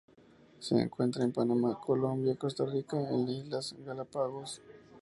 Se 0.57 0.75
encuentra 0.81 1.23
en 1.23 1.31
Panamá, 1.31 1.77
Colombia, 1.79 2.35
Costa 2.35 2.65
Rica 2.65 2.97
e 2.99 3.19
Islas 3.21 3.75
Galápagos. 3.85 4.59